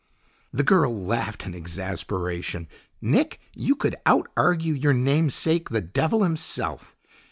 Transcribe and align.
The 0.51 0.63
girl 0.63 0.99
laughed 0.99 1.45
in 1.45 1.53
exasperation. 1.53 2.67
"Nick, 3.01 3.39
you 3.53 3.75
could 3.75 3.95
out 4.07 4.31
argue 4.35 4.73
your 4.73 4.93
name 4.93 5.29
sake, 5.29 5.69
the 5.69 5.79
Devil 5.79 6.23
himself! 6.23 6.95